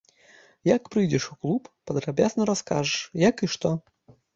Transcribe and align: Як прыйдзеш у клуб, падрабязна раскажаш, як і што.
Як 0.75 0.87
прыйдзеш 0.95 1.29
у 1.35 1.39
клуб, 1.45 1.71
падрабязна 1.93 2.51
раскажаш, 2.55 2.99
як 3.31 3.35
і 3.49 3.57
што. 3.57 3.79